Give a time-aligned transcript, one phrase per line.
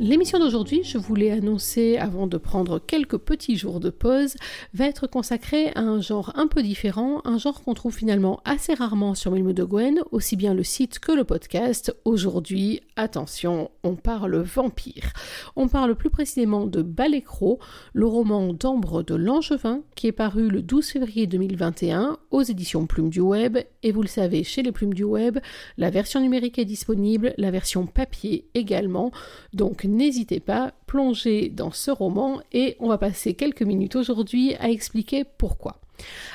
[0.00, 4.36] L'émission d'aujourd'hui, je voulais annoncer avant de prendre quelques petits jours de pause,
[4.72, 8.74] va être consacrée à un genre un peu différent, un genre qu'on trouve finalement assez
[8.74, 11.92] rarement sur Milmo de Gwen, aussi bien le site que le podcast.
[12.04, 15.12] Aujourd'hui, attention, on parle vampire.
[15.56, 17.58] On parle plus précisément de Balécro,
[17.92, 23.10] le roman d'Ambre de Langevin, qui est paru le 12 février 2021 aux éditions Plume
[23.10, 23.58] du Web.
[23.82, 25.38] Et vous le savez, chez les Plumes du Web,
[25.76, 29.10] la version numérique est disponible, la version papier également.
[29.52, 34.70] Donc n'hésitez pas, plongez dans ce roman et on va passer quelques minutes aujourd'hui à
[34.70, 35.80] expliquer pourquoi.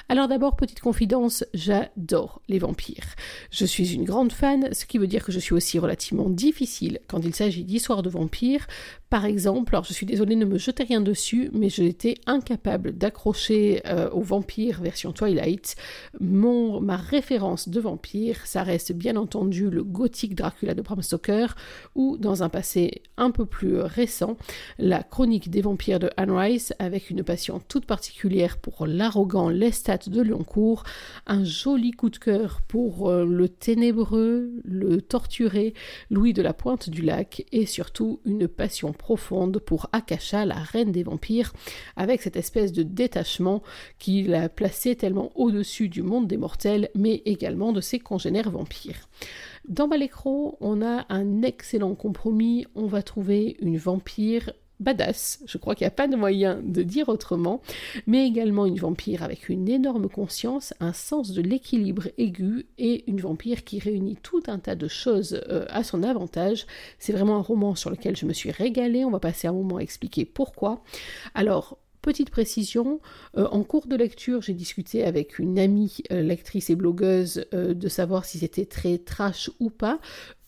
[0.09, 3.16] Alors d'abord, petite confidence, j'adore les vampires.
[3.52, 7.00] Je suis une grande fan, ce qui veut dire que je suis aussi relativement difficile
[7.08, 8.67] quand il s'agit d'histoires de vampires.
[9.09, 12.94] Par exemple, alors je suis désolée, ne me jetez rien dessus, mais j'ai été incapable
[12.94, 15.75] d'accrocher euh, aux vampires version Twilight.
[16.20, 21.55] Mon, ma référence de vampire, ça reste bien entendu le gothique Dracula de Bram Stoker,
[21.95, 24.38] ou dans un passé un peu plus récent,
[24.80, 29.99] la chronique des vampires de Anne Rice, avec une passion toute particulière pour l'arrogant Lestat
[30.07, 30.83] de Lyoncourt,
[31.27, 35.73] un joli coup de cœur pour euh, le ténébreux, le torturé
[36.09, 40.91] Louis de la Pointe du Lac, et surtout une passion profonde pour Akasha, la reine
[40.91, 41.53] des vampires,
[41.95, 43.63] avec cette espèce de détachement
[43.99, 49.07] qui l'a placée tellement au-dessus du monde des mortels, mais également de ses congénères vampires.
[49.67, 55.75] Dans Balécro, on a un excellent compromis, on va trouver une vampire badass, je crois
[55.75, 57.61] qu'il n'y a pas de moyen de dire autrement,
[58.07, 63.21] mais également une vampire avec une énorme conscience, un sens de l'équilibre aigu et une
[63.21, 66.65] vampire qui réunit tout un tas de choses euh, à son avantage.
[66.99, 69.77] C'est vraiment un roman sur lequel je me suis régalée, on va passer un moment
[69.77, 70.83] à expliquer pourquoi.
[71.33, 72.99] Alors, Petite précision,
[73.37, 77.87] euh, en cours de lecture, j'ai discuté avec une amie euh, lectrice et blogueuse de
[77.87, 80.02] savoir si c'était très trash ou pas.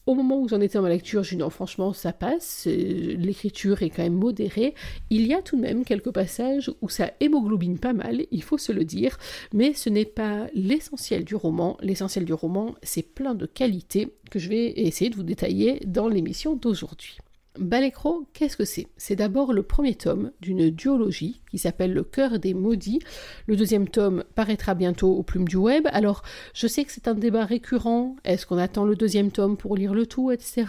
[0.08, 3.82] Au moment où j'en étais dans ma lecture, j'ai dit non, franchement, ça passe, l'écriture
[3.82, 4.76] est quand même modérée.
[5.10, 8.60] Il y a tout de même quelques passages où ça hémoglobine pas mal, il faut
[8.60, 9.18] se le dire,
[9.52, 11.76] mais ce n'est pas l'essentiel du roman.
[11.82, 16.08] L'essentiel du roman, c'est plein de qualités que je vais essayer de vous détailler dans
[16.08, 17.18] l'émission d'aujourd'hui.
[17.58, 18.88] Balécro, qu'est-ce que c'est?
[18.98, 23.00] C'est d'abord le premier tome d'une duologie qui s'appelle Le cœur des maudits.
[23.48, 25.88] Le deuxième tome paraîtra bientôt aux plumes du web.
[25.92, 26.22] Alors,
[26.54, 28.16] je sais que c'est un débat récurrent.
[28.26, 30.66] Est-ce qu'on attend le deuxième tome pour lire le tout, etc.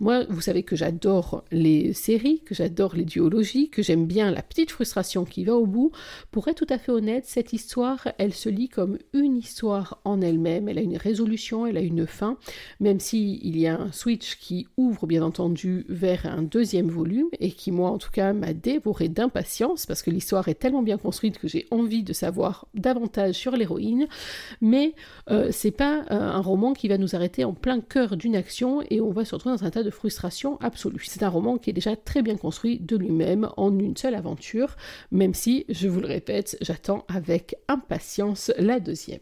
[0.00, 4.42] Moi, vous savez que j'adore les séries, que j'adore les duologies, que j'aime bien la
[4.42, 5.92] petite frustration qui va au bout.
[6.30, 10.20] Pour être tout à fait honnête, cette histoire, elle se lit comme une histoire en
[10.20, 10.68] elle-même.
[10.68, 12.36] Elle a une résolution, elle a une fin,
[12.80, 17.28] même si il y a un switch qui ouvre, bien entendu, vers un deuxième volume
[17.38, 20.98] et qui, moi, en tout cas, m'a dévoré d'impatience parce que l'histoire est tellement bien
[20.98, 24.08] construite que j'ai envie de savoir davantage sur l'héroïne,
[24.60, 24.94] mais
[25.30, 28.82] euh, c'est pas euh, un roman qui va nous arrêter en plein cœur d'une action
[28.90, 31.04] et on va se retrouver dans un tas de frustration absolue.
[31.06, 34.76] C'est un roman qui est déjà très bien construit de lui-même en une seule aventure,
[35.10, 39.20] même si, je vous le répète, j'attends avec impatience la deuxième.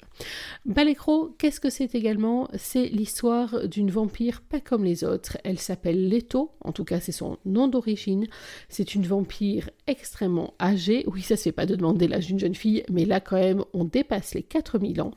[0.65, 2.49] Balécro, qu'est-ce que c'est également?
[2.57, 5.39] C'est l'histoire d'une vampire pas comme les autres.
[5.45, 8.27] Elle s'appelle Leto, en tout cas c'est son nom d'origine.
[8.69, 12.55] C'est une vampire extrêmement âgée oui, ça se fait pas de demander l'âge d'une jeune
[12.55, 15.13] fille, mais là quand même, on dépasse les 4000 ans.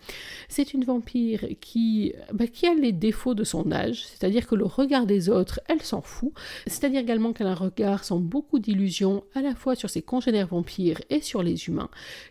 [0.47, 4.65] C'est une vampire qui, bah, qui a les défauts de son âge, c'est-à-dire que le
[4.65, 6.31] regard des autres, elle s'en fout.
[6.67, 10.47] C'est-à-dire également qu'elle a un regard sans beaucoup d'illusions, à la fois sur ses congénères
[10.47, 11.89] vampires et sur les humains,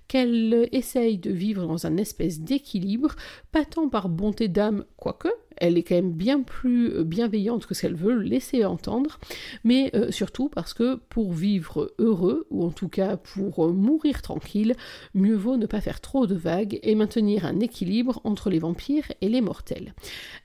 [0.09, 3.15] qu'elle essaye de vivre dans un espèce d'équilibre,
[3.53, 5.28] pas tant par bonté d'âme, quoique,
[5.60, 9.19] elle est quand même bien plus euh, bienveillante que ce qu'elle veut laisser entendre,
[9.64, 14.22] mais euh, surtout parce que pour vivre heureux, ou en tout cas pour euh, mourir
[14.22, 14.74] tranquille,
[15.15, 19.10] mieux vaut ne pas faire trop de vagues et maintenir un équilibre entre les vampires
[19.21, 19.94] et les mortels.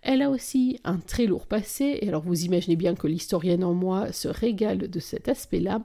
[0.01, 3.73] Elle a aussi un très lourd passé, et alors vous imaginez bien que l'historienne en
[3.73, 5.81] moi se régale de cet aspect-là.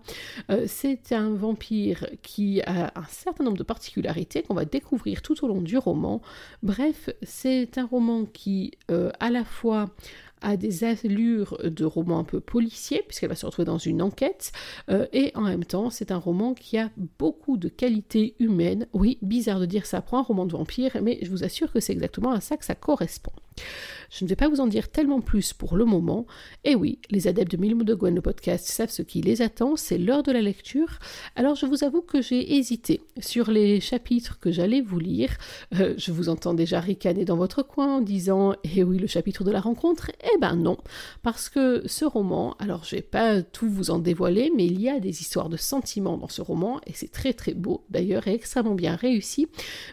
[0.66, 5.48] c'est un vampire qui a un certain nombre de particularités qu'on va découvrir tout au
[5.48, 6.20] long du roman.
[6.62, 8.72] Bref, c'est un roman qui
[9.20, 9.90] à la fois
[10.40, 14.52] a des allures de roman un peu policier, puisqu'elle va se retrouver dans une enquête,
[14.90, 18.86] euh, et en même temps, c'est un roman qui a beaucoup de qualités humaines.
[18.92, 21.80] Oui, bizarre de dire ça pour un roman de vampire, mais je vous assure que
[21.80, 23.32] c'est exactement à ça que ça correspond.
[24.10, 26.26] Je ne vais pas vous en dire tellement plus pour le moment.
[26.64, 29.76] Et oui, les adeptes de Milmo de Gwen, le podcast, savent ce qui les attend,
[29.76, 30.98] c'est l'heure de la lecture.
[31.36, 35.36] Alors je vous avoue que j'ai hésité sur les chapitres que j'allais vous lire.
[35.74, 39.44] Euh, je vous entends déjà ricaner dans votre coin en disant Eh oui, le chapitre
[39.44, 40.76] de la rencontre, Eh ben non,
[41.22, 44.88] parce que ce roman, alors je vais pas tout vous en dévoiler, mais il y
[44.88, 48.34] a des histoires de sentiments dans ce roman, et c'est très très beau d'ailleurs, et
[48.34, 49.46] extrêmement bien réussi,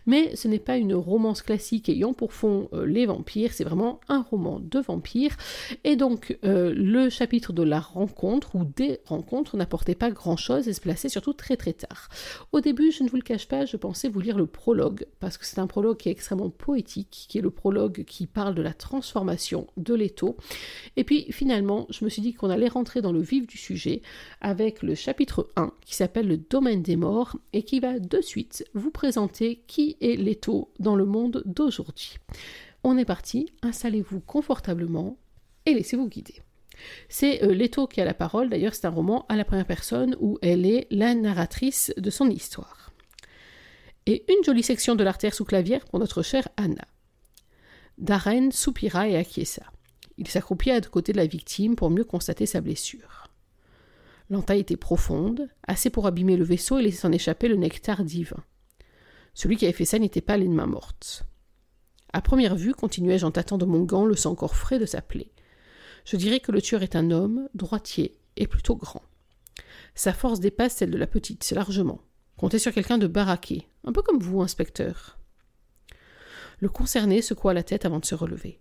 [0.06, 4.02] mais ce n'est pas une romance classique ayant pour fond euh, les vampires, c'est vraiment
[4.10, 5.38] un roman de vampires,
[5.84, 10.74] et donc euh, le chapitre de la rencontre, ou des rencontres, n'apportait pas grand-chose et
[10.74, 12.10] se plaçait surtout très très tard.
[12.52, 15.38] Au début, je ne vous le cache pas, je pensais vous lire le prologue, parce
[15.38, 18.62] que c'est un prologue qui est extrêmement poétique, qui est le prologue qui parle de
[18.62, 20.25] la transformation de l'étau.
[20.98, 24.01] Et puis finalement, je me suis dit qu'on allait rentrer dans le vif du sujet
[24.42, 28.66] avec le chapitre 1 qui s'appelle le domaine des morts et qui va de suite
[28.74, 32.18] vous présenter qui est l'étau dans le monde d'aujourd'hui.
[32.83, 35.18] On est parti, installez-vous confortablement
[35.66, 36.36] et laissez-vous guider.
[37.10, 40.16] C'est euh, Leto qui a la parole, d'ailleurs c'est un roman à la première personne
[40.19, 42.92] où elle est la narratrice de son histoire.
[44.06, 46.86] Et une jolie section de l'artère sous clavière pour notre chère Anna.
[47.98, 49.63] Darren soupira et acquiesça.
[50.17, 53.29] Il s'accroupit à côté de la victime pour mieux constater sa blessure.
[54.29, 58.44] L'entaille était profonde, assez pour abîmer le vaisseau et laisser s'en échapper le nectar divin.
[59.33, 61.25] Celui qui avait fait ça n'était pas l'ennemi morte.
[62.13, 65.01] À première vue, continuai-je en tâtant de mon gant le sang encore frais de sa
[65.01, 65.31] plaie.
[66.06, 69.03] Je dirais que le tueur est un homme, droitier et plutôt grand.
[69.95, 72.00] Sa force dépasse celle de la petite, largement.
[72.38, 75.17] Comptez sur quelqu'un de baraqué, un peu comme vous, inspecteur.
[76.59, 78.59] Le concerné secoua la tête avant de se relever.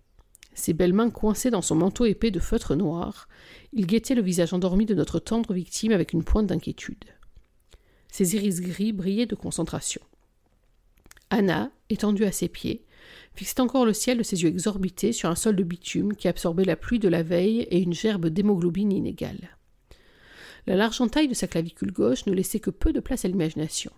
[0.55, 3.27] Ses belles mains coincées dans son manteau épais de feutre noir,
[3.73, 7.03] il guettait le visage endormi de notre tendre victime avec une pointe d'inquiétude.
[8.09, 10.01] Ses iris gris brillaient de concentration.
[11.29, 12.85] Anna, étendue à ses pieds,
[13.33, 16.63] fixait encore le ciel de ses yeux exorbités sur un sol de bitume qui absorbait
[16.63, 19.57] la pluie de la veille et une gerbe d'hémoglobine inégale.
[20.67, 23.91] La large entaille de sa clavicule gauche ne laissait que peu de place à l'imagination.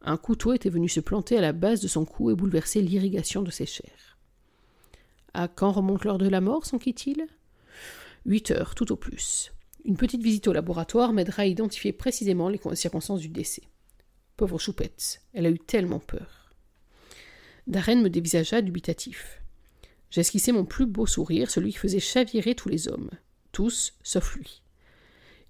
[0.00, 3.42] Un couteau était venu se planter à la base de son cou et bouleverser l'irrigation
[3.42, 4.17] de ses chairs.
[5.38, 7.28] À quand remonte l'heure de la mort, s'enquit-il?
[8.26, 9.52] Huit heures, tout au plus.
[9.84, 13.62] Une petite visite au laboratoire m'aidera à identifier précisément les circonstances du décès.
[14.36, 16.52] Pauvre choupette, elle a eu tellement peur.
[17.68, 19.40] Darren me dévisagea dubitatif.
[20.10, 23.10] J'esquissai mon plus beau sourire, celui qui faisait chavirer tous les hommes,
[23.52, 24.64] tous sauf lui.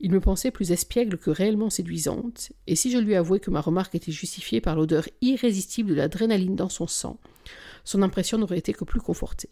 [0.01, 3.63] Il me pensait plus espiègle que réellement séduisante, et si je lui avouais que ma
[3.63, 7.19] remarque était justifiée par l'odeur irrésistible de l'adrénaline dans son sang,
[7.85, 9.49] son impression n'aurait été que plus confortée.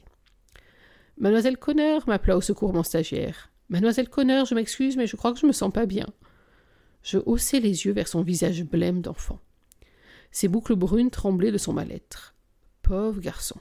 [1.18, 3.50] Mademoiselle Conner, m'appela au secours mon stagiaire.
[3.70, 6.06] Mademoiselle Conner, je m'excuse, mais je crois que je me sens pas bien.
[7.02, 9.40] Je haussai les yeux vers son visage blême d'enfant.
[10.30, 12.34] Ses boucles brunes tremblaient de son mal-être.
[12.82, 13.58] Pauvre garçon.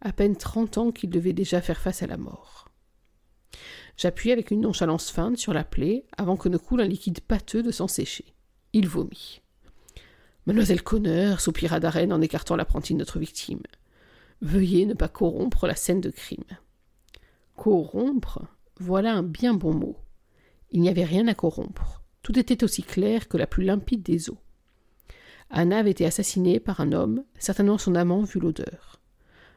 [0.00, 2.68] À peine trente ans qu'il devait déjà faire face à la mort.
[3.96, 7.62] J'appuyai avec une nonchalance feinte sur la plaie avant que ne coule un liquide pâteux
[7.62, 8.34] de sang séché.
[8.72, 9.40] Il vomit.
[10.46, 13.62] Mademoiselle Conner, soupira Darren en écartant l'apprenti de notre victime.
[14.40, 16.42] Veuillez ne pas corrompre la scène de crime.
[17.62, 18.40] Corrompre
[18.80, 19.96] Voilà un bien bon mot.
[20.72, 22.02] Il n'y avait rien à corrompre.
[22.24, 24.40] Tout était aussi clair que la plus limpide des eaux.
[25.48, 29.00] Anna avait été assassinée par un homme, certainement son amant vu l'odeur.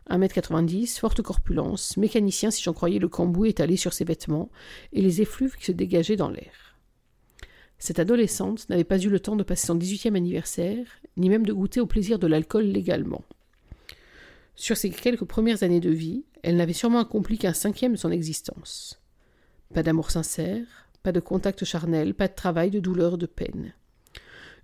[0.05, 4.51] Un mètre quatre-vingt-dix, forte corpulence, mécanicien si j'en croyais le cambouis étalé sur ses vêtements,
[4.93, 6.77] et les effluves qui se dégageaient dans l'air.
[7.79, 10.85] Cette adolescente n'avait pas eu le temps de passer son dix-huitième anniversaire,
[11.17, 13.23] ni même de goûter au plaisir de l'alcool légalement.
[14.55, 18.11] Sur ses quelques premières années de vie, elle n'avait sûrement accompli qu'un cinquième de son
[18.11, 19.01] existence.
[19.73, 20.65] Pas d'amour sincère,
[21.03, 23.73] pas de contact charnel, pas de travail, de douleur, de peine.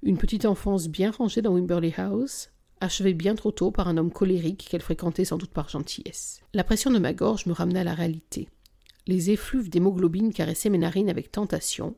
[0.01, 4.11] Une petite enfance bien rangée dans Wimberley House, achevée bien trop tôt par un homme
[4.11, 6.41] colérique qu'elle fréquentait sans doute par gentillesse.
[6.53, 8.49] La pression de ma gorge me ramena à la réalité.
[9.07, 11.95] Les effluves d'hémoglobine caressaient mes narines avec tentation,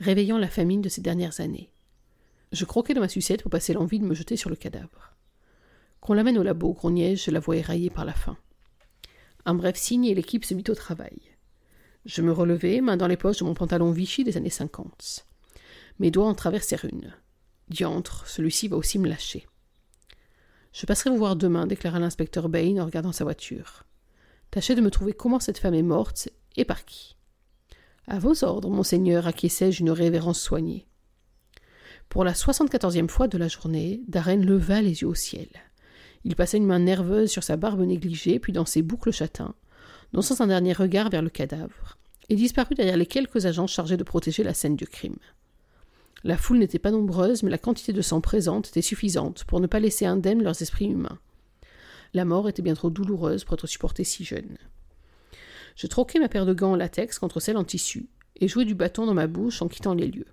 [0.00, 1.70] réveillant la famine de ces dernières années.
[2.52, 5.14] Je croquais dans ma sucette pour passer l'envie de me jeter sur le cadavre.
[6.00, 8.36] Qu'on l'amène au labo, grognai-je, je la voyais éraillée par la faim.
[9.44, 11.18] Un bref signe et l'équipe se mit au travail.
[12.04, 15.26] Je me relevai, main dans les poches de mon pantalon Vichy des années cinquante.
[15.98, 17.12] Mes doigts en traversèrent une.
[17.68, 19.46] Diantre, celui-ci va aussi me lâcher.
[20.72, 23.84] Je passerai vous voir demain, déclara l'inspecteur Bain en regardant sa voiture.
[24.50, 27.16] Tâchez de me trouver comment cette femme est morte et par qui.
[28.06, 30.86] À vos ordres, monseigneur, acquiesçai-je une révérence soignée.
[32.08, 35.48] Pour la soixante-quatorzième fois de la journée, Darren leva les yeux au ciel.
[36.24, 39.54] Il passa une main nerveuse sur sa barbe négligée, puis dans ses boucles châtains,
[40.12, 41.98] lançant un dernier regard vers le cadavre,
[42.28, 45.18] et disparut derrière les quelques agents chargés de protéger la scène du crime.
[46.24, 49.66] La foule n'était pas nombreuse, mais la quantité de sang présente était suffisante pour ne
[49.66, 51.18] pas laisser indemnes leurs esprits humains.
[52.14, 54.58] La mort était bien trop douloureuse pour être supportée si jeune.
[55.76, 58.08] Je troquai ma paire de gants en latex contre celle en tissu,
[58.40, 60.26] et jouai du bâton dans ma bouche en quittant les lieux.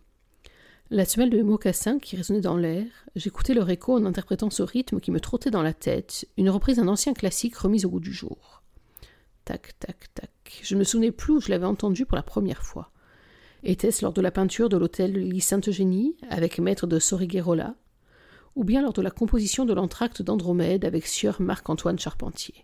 [0.92, 5.00] La semelle de mocassins qui résonnait dans l'air, j'écoutais leur écho en interprétant ce rythme
[5.00, 8.14] qui me trottait dans la tête, une reprise d'un ancien classique remis au goût du
[8.14, 8.62] jour.
[9.46, 10.30] tac, tac, tac.
[10.62, 12.92] Je ne me souvenais plus où je l'avais entendu pour la première fois.
[13.64, 17.74] Était-ce lors de la peinture de l'hôtel de l'île Sainte-Eugénie avec maître de Soriguerola
[18.56, 22.64] ou bien lors de la composition de l'entracte d'Andromède avec sieur Marc-Antoine Charpentier?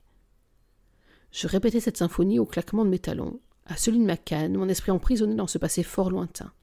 [1.31, 4.69] Je répétais cette symphonie au claquement de mes talons, à celui de ma canne, mon
[4.69, 6.53] esprit emprisonné dans ce passé fort lointain.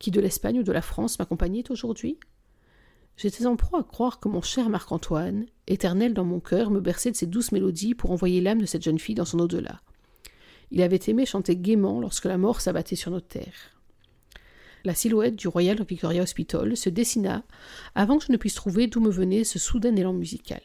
[0.00, 2.18] Qui de l'Espagne ou de la France m'accompagnait aujourd'hui
[3.18, 7.10] J'étais en proie à croire que mon cher Marc-Antoine, éternel dans mon cœur, me berçait
[7.10, 9.82] de ses douces mélodies pour envoyer l'âme de cette jeune fille dans son au-delà.
[10.70, 13.78] Il avait aimé chanter gaiement lorsque la mort s'abattait sur nos terres.
[14.84, 17.42] La silhouette du Royal Victoria Hospital se dessina
[17.94, 20.62] avant que je ne puisse trouver d'où me venait ce soudain élan musical.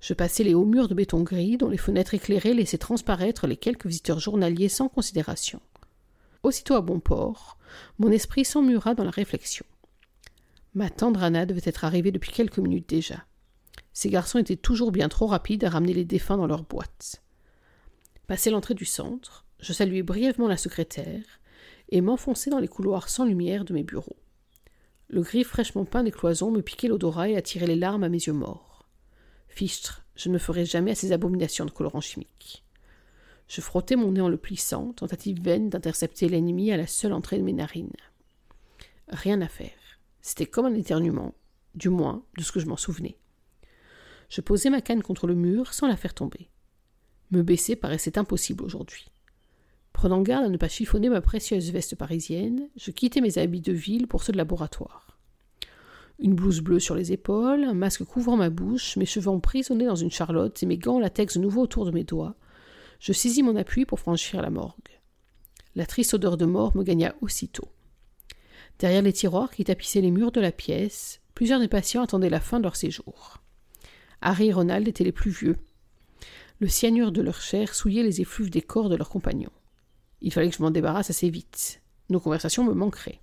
[0.00, 3.58] Je passai les hauts murs de béton gris dont les fenêtres éclairées laissaient transparaître les
[3.58, 5.60] quelques visiteurs journaliers sans considération.
[6.42, 7.58] Aussitôt à bon port,
[7.98, 9.64] mon esprit s'emmura dans la réflexion.
[10.74, 13.24] Ma tendre Anna devait être arrivée depuis quelques minutes déjà.
[13.92, 17.22] Ces garçons étaient toujours bien trop rapides à ramener les défunts dans leur boîte.
[18.26, 21.22] Passé l'entrée du centre, je saluai brièvement la secrétaire
[21.90, 24.16] et m'enfonçai dans les couloirs sans lumière de mes bureaux.
[25.08, 28.16] Le gris fraîchement peint des cloisons me piquait l'odorat et attirait les larmes à mes
[28.16, 28.88] yeux morts.
[29.48, 32.64] Fichtre, je ne me ferai jamais à ces abominations de colorants chimiques.
[33.52, 37.36] Je frottai mon nez en le plissant, tentative vaine d'intercepter l'ennemi à la seule entrée
[37.36, 37.92] de mes narines.
[39.08, 40.00] Rien à faire.
[40.22, 41.34] C'était comme un éternuement,
[41.74, 43.18] du moins de ce que je m'en souvenais.
[44.30, 46.48] Je posai ma canne contre le mur sans la faire tomber.
[47.30, 49.10] Me baisser paraissait impossible aujourd'hui.
[49.92, 53.74] Prenant garde à ne pas chiffonner ma précieuse veste parisienne, je quittai mes habits de
[53.74, 55.18] ville pour ceux de laboratoire.
[56.18, 59.94] Une blouse bleue sur les épaules, un masque couvrant ma bouche, mes cheveux emprisonnés dans
[59.94, 62.34] une charlotte et mes gants latex de nouveau autour de mes doigts,
[63.02, 65.00] je saisis mon appui pour franchir la morgue.
[65.74, 67.68] La triste odeur de mort me gagna aussitôt.
[68.78, 72.38] Derrière les tiroirs qui tapissaient les murs de la pièce, plusieurs des patients attendaient la
[72.38, 73.42] fin de leur séjour.
[74.20, 75.56] Harry et Ronald étaient les plus vieux.
[76.60, 79.50] Le cyanure de leur chair souillait les effluves des corps de leurs compagnons.
[80.20, 81.82] Il fallait que je m'en débarrasse assez vite.
[82.08, 83.20] Nos conversations me manqueraient.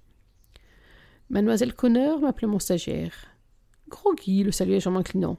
[1.30, 3.14] Mademoiselle Conner m'appelait mon stagiaire.
[3.88, 5.38] Groggy, le saluai-je en m'inclinant.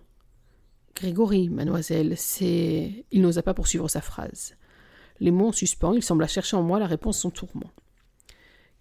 [1.00, 3.06] Grégory, mademoiselle, c'est.
[3.10, 4.54] Il n'osa pas poursuivre sa phrase.
[5.18, 7.70] Les mots en suspens, il sembla chercher en moi la réponse à son tourment.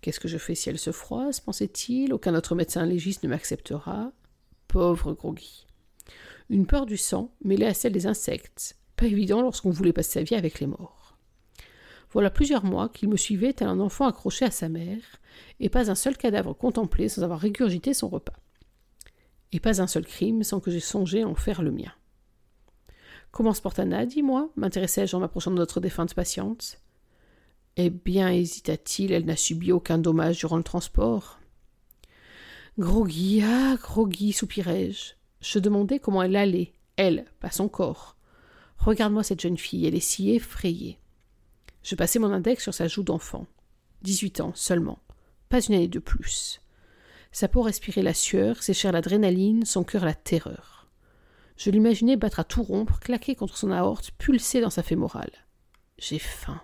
[0.02, 2.14] Qu'est-ce que je fais si elle se froisse pensait-il.
[2.14, 4.12] Aucun autre médecin légiste ne m'acceptera.
[4.68, 5.66] Pauvre Groggy.
[6.50, 8.76] Une peur du sang mêlée à celle des insectes.
[8.98, 11.18] Pas évident lorsqu'on voulait passer sa vie avec les morts.
[12.12, 15.22] Voilà plusieurs mois qu'il me suivait tel un enfant accroché à sa mère,
[15.62, 18.36] et pas un seul cadavre contemplé sans avoir régurgité son repas.
[19.54, 21.94] Et pas un seul crime sans que j'aie songé à en faire le mien.
[23.32, 26.80] Comment se porte Anna, dis-moi m'intéressai-je en m'approchant de notre défunte patiente.
[27.78, 31.40] Eh bien, hésita-t-il, elle n'a subi aucun dommage durant le transport.
[32.78, 35.14] Groggy, ah, groggy, soupirai-je.
[35.42, 38.18] Je demandais comment elle allait, elle, pas son corps.
[38.78, 41.00] Regarde-moi cette jeune fille, elle est si effrayée.
[41.84, 43.48] Je passai mon index sur sa joue d'enfant.
[44.02, 45.00] Dix-huit ans seulement.
[45.50, 46.62] Pas une année de plus.
[47.32, 50.79] Sa peau respirait la sueur, ses chairs l'adrénaline, son cœur la terreur.
[51.60, 55.34] Je l'imaginais battre à tout rompre, claquer contre son aorte, pulser dans sa fémorale.
[55.98, 56.62] J'ai faim.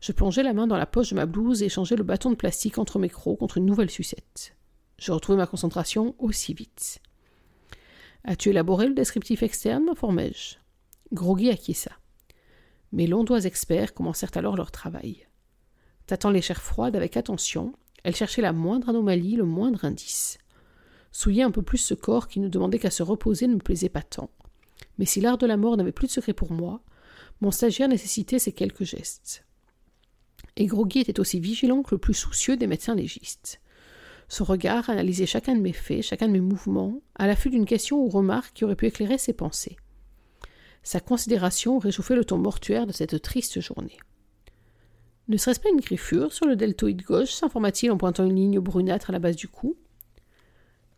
[0.00, 2.36] Je plongeai la main dans la poche de ma blouse et échangeai le bâton de
[2.36, 4.54] plastique entre mes crocs contre une nouvelle sucette.
[4.96, 7.00] Je retrouvai ma concentration aussi vite.
[8.22, 10.54] As-tu élaboré le descriptif externe m'informai-je.
[11.12, 11.90] Groggy acquiesça.
[12.92, 15.26] Mes longs doigts experts commencèrent alors leur travail.
[16.06, 17.72] Tâtant les chairs froides avec attention,
[18.04, 20.38] elle cherchait la moindre anomalie, le moindre indice.
[21.18, 23.88] Souiller un peu plus ce corps qui ne demandait qu'à se reposer ne me plaisait
[23.88, 24.30] pas tant.
[24.98, 26.80] Mais si l'art de la mort n'avait plus de secret pour moi,
[27.40, 29.44] mon stagiaire nécessitait ces quelques gestes.
[30.54, 33.60] Et Groggy était aussi vigilant que le plus soucieux des médecins légistes.
[34.28, 37.98] Son regard analysait chacun de mes faits, chacun de mes mouvements, à l'affût d'une question
[37.98, 39.76] ou remarque qui aurait pu éclairer ses pensées.
[40.84, 43.98] Sa considération réchauffait le ton mortuaire de cette triste journée.
[45.26, 49.10] Ne serait-ce pas une griffure sur le deltoïde gauche s'informa-t-il en pointant une ligne brunâtre
[49.10, 49.76] à la base du cou?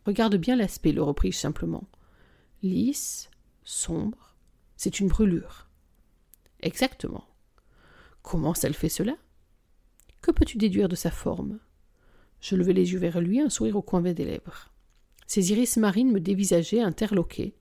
[0.07, 1.85] Regarde bien l'aspect, le repris-je simplement.
[2.63, 3.31] Lisse,
[3.65, 4.35] sombre,
[4.77, 5.69] c'est une brûlure.
[6.61, 7.25] Exactement.
[8.23, 9.17] Comment ça fait cela?
[10.21, 11.59] Que peux-tu déduire de sa forme?
[12.41, 14.71] Je levai les yeux vers lui, un sourire au coin des lèvres.
[15.27, 17.55] Ses iris marines me dévisageaient, interloqués,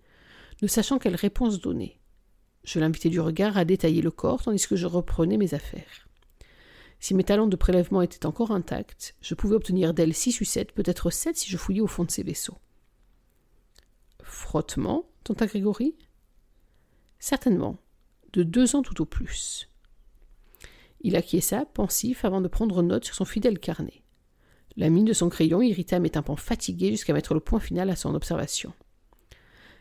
[0.62, 2.00] ne sachant quelle réponse donner.
[2.63, 6.09] Je l'invitais du regard à détailler le corps tandis que je reprenais mes affaires.
[7.00, 10.74] Si mes talents de prélèvement étaient encore intacts, je pouvais obtenir d'elle six ou sept,
[10.74, 12.58] peut-être sept si je fouillais au fond de ses vaisseaux.
[14.22, 15.96] Frottement, tenta Grégory
[17.20, 17.77] Certainement,
[18.34, 19.70] de deux ans tout au plus.
[21.01, 24.03] Il acquiesça, pensif, avant de prendre note sur son fidèle carnet.
[24.75, 27.96] La mine de son crayon irrita mes tympans fatigués jusqu'à mettre le point final à
[27.96, 28.74] son observation.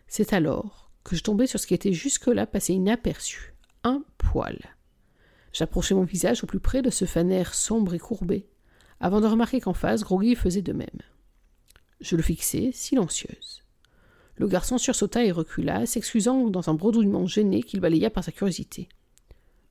[0.06, 4.58] C'est alors que je tombais sur ce qui était jusque-là passé inaperçu, un poil.
[5.52, 8.46] J'approchai mon visage au plus près de ce fanère sombre et courbé,
[9.00, 10.88] avant de remarquer qu'en face, Groggy faisait de même.
[12.00, 13.62] Je le fixai, silencieuse.
[14.36, 18.88] Le garçon sursauta et recula, s'excusant dans un bredouillement gêné qu'il balaya par sa curiosité.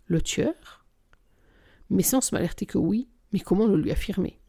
[0.05, 0.85] Le tueur?
[1.89, 4.39] Mes sens m'alertaient que oui, mais comment le lui affirmer?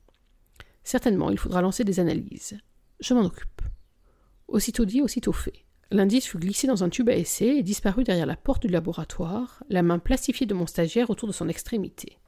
[0.82, 2.58] Certainement, il faudra lancer des analyses.
[3.00, 3.62] Je m'en occupe.
[4.48, 5.64] Aussitôt dit, aussitôt fait.
[5.90, 9.64] L'indice fut glissé dans un tube à essai et disparut derrière la porte du laboratoire,
[9.70, 12.18] la main plastifiée de mon stagiaire autour de son extrémité.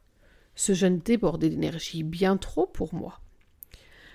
[0.55, 3.21] Ce jeune débordait d'énergie, bien trop pour moi.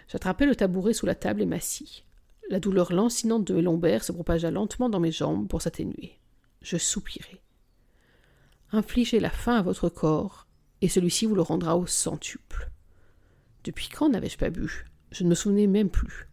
[0.07, 2.05] J'attrapai le tabouret sous la table et m'assis.
[2.49, 6.19] La douleur lancinante de mes lombaires se propagea lentement dans mes jambes pour s'atténuer.
[6.61, 7.41] Je soupirai.
[8.71, 10.47] Infligez la faim à votre corps,
[10.81, 12.71] et celui-ci vous le rendra au centuple.
[13.63, 14.85] Depuis quand n'avais-je pas bu?
[15.11, 16.29] Je ne me souvenais même plus.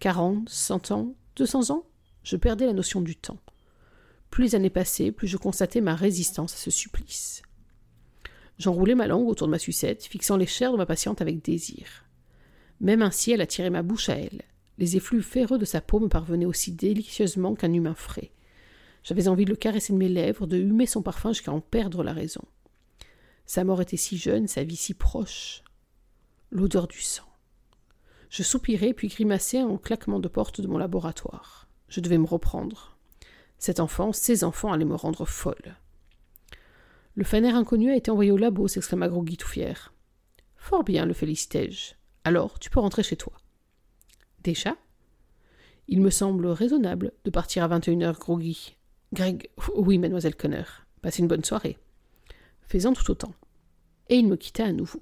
[0.00, 1.84] Quarante, cent ans, deux cents ans?
[2.28, 3.40] Je perdais la notion du temps.
[4.28, 7.40] Plus les années passaient, plus je constatais ma résistance à ce supplice.
[8.58, 12.04] J'enroulai ma langue autour de ma sucette, fixant les chairs de ma patiente avec désir.
[12.82, 14.42] Même ainsi, elle attirait ma bouche à elle.
[14.76, 18.30] Les effluves ferreux de sa peau me parvenaient aussi délicieusement qu'un humain frais.
[19.04, 22.02] J'avais envie de le caresser de mes lèvres, de humer son parfum jusqu'à en perdre
[22.02, 22.44] la raison.
[23.46, 25.64] Sa mort était si jeune, sa vie si proche.
[26.50, 27.24] L'odeur du sang.
[28.28, 31.67] Je soupirai puis grimaçai en claquement de porte de mon laboratoire.
[31.88, 32.96] Je devais me reprendre.
[33.58, 35.76] Cet enfant, ces enfants allaient me rendre folle.
[37.14, 39.92] Le faner inconnu a été envoyé au labo, s'exclama Groggy tout fier.
[40.56, 41.94] Fort bien, le félicitai-je.
[42.24, 43.32] Alors, tu peux rentrer chez toi.
[44.44, 44.76] Déjà?
[45.88, 48.76] Il me semble raisonnable de partir à 21h, Groggy.
[49.12, 50.64] Greg, oui, mademoiselle Conner.
[51.00, 51.78] Passez une bonne soirée.
[52.62, 53.34] Faisant tout autant.
[54.10, 55.00] Et il me quitta à nouveau.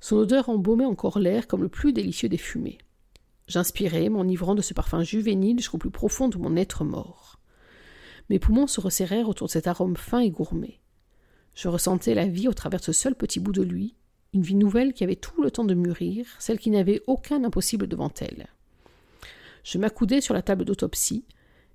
[0.00, 2.78] Son odeur embaumait encore l'air comme le plus délicieux des fumées.
[3.46, 7.38] J'inspirai, m'enivrant de ce parfum juvénile jusqu'au plus profond de mon être mort.
[8.30, 10.80] Mes poumons se resserrèrent autour de cet arôme fin et gourmet.
[11.54, 13.96] Je ressentais la vie au travers ce seul petit bout de lui,
[14.32, 17.86] une vie nouvelle qui avait tout le temps de mûrir, celle qui n'avait aucun impossible
[17.86, 18.48] devant elle.
[19.62, 21.24] Je m'accoudai sur la table d'autopsie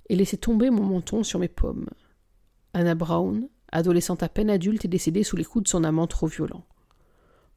[0.10, 1.88] et laissai tomber mon menton sur mes pommes.
[2.74, 6.28] Anna Brown, adolescente à peine adulte, est décédée sous les coups de son amant trop
[6.28, 6.66] violent.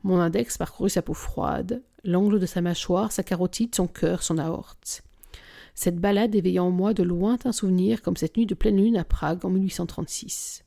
[0.02, 4.38] Mon index parcourut sa peau froide, l'angle de sa mâchoire, sa carotide, son cœur, son
[4.38, 5.02] aorte.
[5.74, 9.04] Cette balade éveilla en moi de lointains souvenirs comme cette nuit de pleine lune à
[9.04, 10.64] Prague en 1836.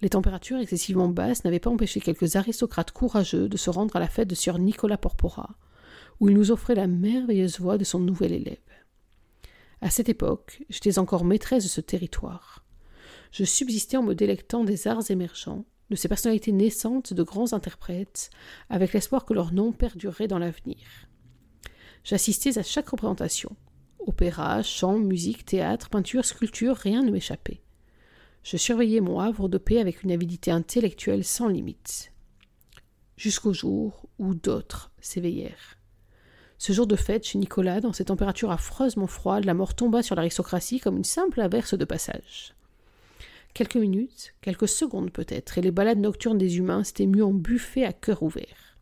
[0.00, 4.08] Les températures excessivement basses n'avaient pas empêché quelques aristocrates courageux de se rendre à la
[4.08, 5.50] fête de Sieur Nicolas Porpora,
[6.18, 8.58] où il nous offrait la merveilleuse voix de son nouvel élève.
[9.80, 12.64] À cette époque, j'étais encore maîtresse de ce territoire.
[13.30, 18.30] Je subsistais en me délectant des arts émergents, de ces personnalités naissantes de grands interprètes,
[18.70, 20.78] avec l'espoir que leur nom perdurerait dans l'avenir.
[22.02, 23.54] J'assistais à chaque représentation.
[24.06, 27.60] Opéra, chant, musique, théâtre, peinture, sculpture, rien ne m'échappait.
[28.42, 32.10] Je surveillais mon havre de paix avec une avidité intellectuelle sans limite.
[33.16, 35.76] Jusqu'au jour où d'autres s'éveillèrent.
[36.56, 40.16] Ce jour de fête chez Nicolas, dans ces températures affreusement froides, la mort tomba sur
[40.16, 42.54] l'aristocratie comme une simple averse de passage.
[43.54, 47.84] Quelques minutes, quelques secondes peut-être, et les balades nocturnes des humains s'étaient mues en buffet
[47.84, 48.78] à cœur ouvert.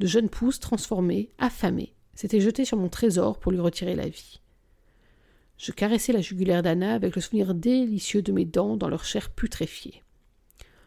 [0.00, 4.40] De jeunes pousses transformées, affamées, s'étaient jetées sur mon trésor pour lui retirer la vie.
[5.56, 9.30] Je caressai la jugulaire d'Anna avec le souvenir délicieux de mes dents dans leur chair
[9.30, 10.02] putréfiée.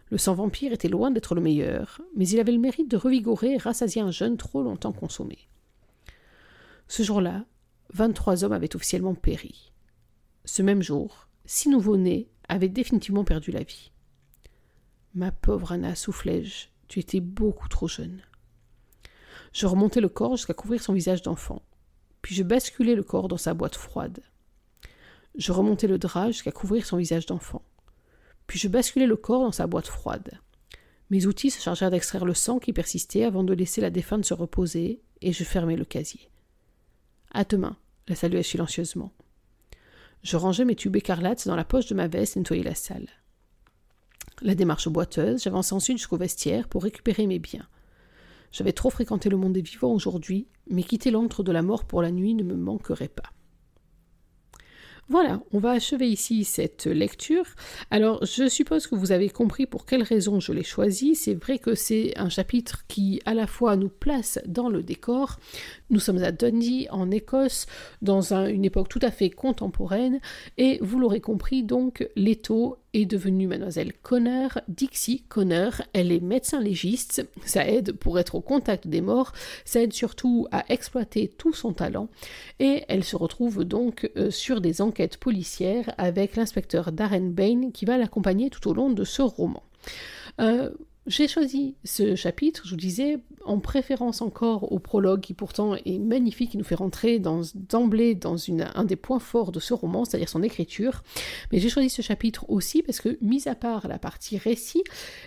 [0.09, 3.53] Le sang vampire était loin d'être le meilleur, mais il avait le mérite de revigorer
[3.53, 5.47] et rassasier un jeune trop longtemps consommé.
[6.87, 7.45] Ce jour-là,
[7.93, 9.71] vingt-trois hommes avaient officiellement péri.
[10.45, 13.91] Ce même jour, six nouveaux-nés avaient définitivement perdu la vie.
[15.15, 18.21] Ma pauvre Anna, soufflai-je, tu étais beaucoup trop jeune.
[19.53, 21.61] Je remontai le corps jusqu'à couvrir son visage d'enfant,
[22.21, 24.21] puis je basculai le corps dans sa boîte froide.
[25.35, 27.63] Je remontai le drap jusqu'à couvrir son visage d'enfant.
[28.45, 30.39] Puis je basculai le corps dans sa boîte froide.
[31.09, 34.33] Mes outils se chargèrent d'extraire le sang qui persistait avant de laisser la défunte se
[34.33, 36.29] reposer, et je fermai le casier.
[37.31, 39.11] À demain, la saluai silencieusement.
[40.23, 43.07] Je rangeai mes tubes écarlates dans la poche de ma veste et nettoyai la salle.
[44.41, 47.67] La démarche boiteuse, j'avançai ensuite jusqu'au vestiaire pour récupérer mes biens.
[48.51, 52.01] J'avais trop fréquenté le monde des vivants aujourd'hui, mais quitter l'antre de la mort pour
[52.01, 53.33] la nuit ne me manquerait pas.
[55.09, 57.45] Voilà, on va achever ici cette lecture.
[57.91, 61.13] Alors, je suppose que vous avez compris pour quelles raisons je l'ai choisi.
[61.15, 65.39] C'est vrai que c'est un chapitre qui, à la fois, nous place dans le décor.
[65.93, 67.67] Nous sommes à Dundee, en Écosse,
[68.01, 70.19] dans une époque tout à fait contemporaine.
[70.57, 75.83] Et vous l'aurez compris, donc, Leto est devenue mademoiselle Connor, Dixie Connor.
[75.93, 79.33] Elle est médecin légiste, ça aide pour être au contact des morts,
[79.65, 82.09] ça aide surtout à exploiter tout son talent
[82.59, 87.85] et elle se retrouve donc euh, sur des enquêtes policières avec l'inspecteur Darren Bain qui
[87.85, 89.61] va l'accompagner tout au long de ce roman.
[90.41, 90.71] Euh,
[91.05, 95.99] j'ai choisi ce chapitre, je vous disais, en préférence encore au prologue qui pourtant est
[95.99, 98.37] magnifique, qui nous fait rentrer d'emblée dans,
[98.75, 101.03] un des points forts de ce roman, c'est-à-dire son écriture.
[101.51, 104.83] Mais j'ai choisi ce chapitre aussi parce que, mis à part la partie récit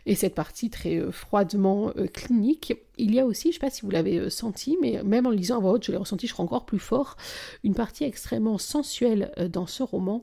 [0.07, 3.59] et cette partie très euh, froidement euh, clinique, il y a aussi, je ne sais
[3.61, 5.99] pas si vous l'avez euh, senti, mais même en lisant à voix haute, je l'ai
[5.99, 7.17] ressenti, je crois encore plus fort,
[7.65, 10.23] une partie extrêmement sensuelle dans ce roman.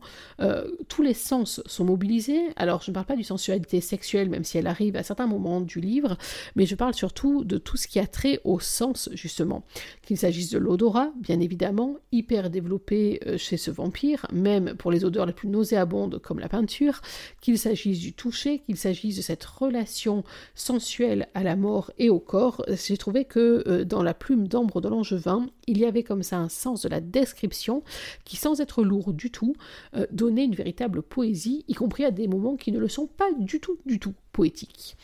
[0.88, 2.42] tous les sens sont mobilisés.
[2.56, 5.62] Alors, je ne parle pas du sensualité sexuelle, même si elle arrive à certains moments
[5.62, 6.18] du livre,
[6.56, 9.64] mais je parle surtout de tout ce qui a trait au sens, justement.
[10.02, 15.06] Qu'il s'agisse de l'odorat, bien évidemment, hyper développé euh, chez ce vampire, même pour les
[15.06, 17.02] odeurs les plus nauséabondes comme la peinture,
[17.42, 20.24] qu'il s'agisse du toucher, qu'il s'agisse de cette relation
[20.56, 24.82] sensuelle à la mort et au corps, j'ai trouvé que euh, dans la plume d'ambre
[24.82, 27.84] de Langevin, il y avait comme ça un sens de la description
[28.26, 29.56] qui, sans être lourd du tout,
[29.96, 33.32] euh, donnait une véritable poésie, y compris à des moments qui ne le sont pas
[33.38, 34.98] du tout, du tout poétique.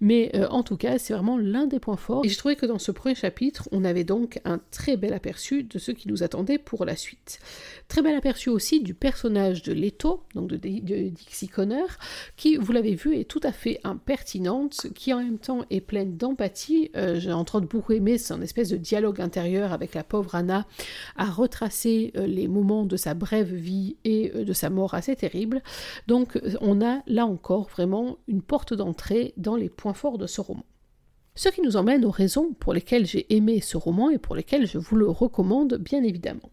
[0.00, 2.24] Mais euh, en tout cas, c'est vraiment l'un des points forts.
[2.24, 5.64] Et j'ai trouvé que dans ce premier chapitre, on avait donc un très bel aperçu
[5.64, 7.40] de ce qui nous attendait pour la suite.
[7.88, 11.88] Très bel aperçu aussi du personnage de Leto, donc de, Dixie Connor,
[12.36, 16.16] qui, vous l'avez vu, est tout à fait impertinente, qui en même temps est pleine
[16.16, 16.90] d'empathie.
[16.94, 20.66] Euh, j'ai entre autres beaucoup aimé son espèce de dialogue intérieur avec la pauvre Anna,
[21.16, 25.62] à retracer euh, les moments de sa brève vie et de sa mort assez terrible.
[26.06, 30.40] Donc on a là encore vraiment une porte d'entrée dans les points forts de ce
[30.40, 30.64] roman.
[31.36, 34.68] Ce qui nous emmène aux raisons pour lesquelles j'ai aimé ce roman et pour lesquelles
[34.68, 36.50] je vous le recommande bien évidemment.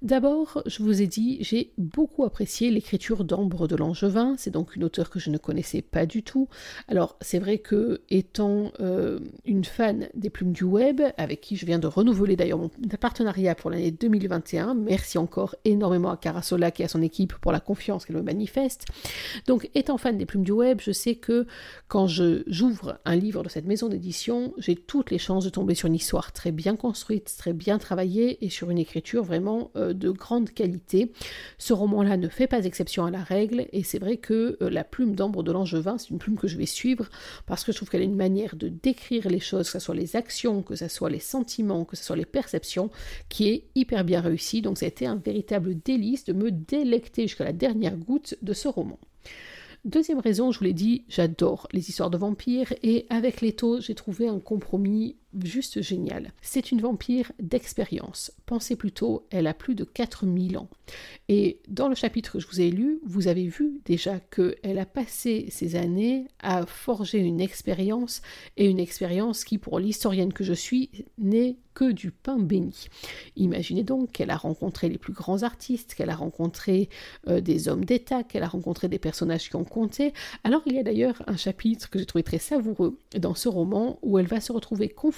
[0.00, 4.84] D'abord, je vous ai dit, j'ai beaucoup apprécié l'écriture d'Ambre de Langevin, c'est donc une
[4.84, 6.48] auteure que je ne connaissais pas du tout.
[6.86, 11.66] Alors, c'est vrai que, étant euh, une fan des plumes du web, avec qui je
[11.66, 16.84] viens de renouveler d'ailleurs mon partenariat pour l'année 2021, merci encore énormément à Carasola et
[16.84, 18.84] à son équipe pour la confiance qu'elle me manifeste.
[19.46, 21.46] Donc, étant fan des plumes du web, je sais que
[21.88, 25.88] quand j'ouvre un livre de cette maison d'édition, j'ai toutes les chances de tomber sur
[25.88, 30.10] une histoire très bien construite, très bien travaillée et sur une écriture vraiment euh, de
[30.10, 31.12] grande qualité.
[31.58, 34.84] Ce roman-là ne fait pas exception à la règle, et c'est vrai que euh, la
[34.84, 37.08] plume d'ambre de Langevin, c'est une plume que je vais suivre,
[37.46, 39.94] parce que je trouve qu'elle a une manière de décrire les choses, que ce soit
[39.94, 42.90] les actions, que ce soit les sentiments, que ce soit les perceptions,
[43.28, 44.62] qui est hyper bien réussie.
[44.62, 48.52] Donc ça a été un véritable délice de me délecter jusqu'à la dernière goutte de
[48.52, 48.98] ce roman.
[49.84, 53.94] Deuxième raison, je vous l'ai dit, j'adore les histoires de vampires et avec Leto, j'ai
[53.94, 56.32] trouvé un compromis juste génial.
[56.40, 58.32] C'est une vampire d'expérience.
[58.46, 60.68] Pensez plutôt, elle a plus de 4000 ans.
[61.28, 64.86] Et dans le chapitre que je vous ai lu, vous avez vu déjà qu'elle a
[64.86, 68.22] passé ces années à forger une expérience
[68.56, 72.88] et une expérience qui, pour l'historienne que je suis, n'est que du pain béni.
[73.36, 76.88] Imaginez donc qu'elle a rencontré les plus grands artistes, qu'elle a rencontré
[77.28, 80.12] euh, des hommes d'État, qu'elle a rencontré des personnages qui ont compté.
[80.42, 84.00] Alors il y a d'ailleurs un chapitre que j'ai trouvé très savoureux dans ce roman
[84.02, 85.17] où elle va se retrouver confrontée